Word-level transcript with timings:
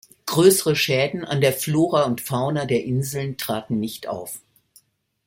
Größere 0.25 0.75
Schäden 0.75 1.23
an 1.25 1.41
der 1.41 1.53
Flora 1.53 2.05
und 2.05 2.21
Fauna 2.21 2.65
der 2.65 2.83
Inseln 2.85 3.37
traten 3.37 3.79
nicht 3.79 4.07
auf. 4.07 4.41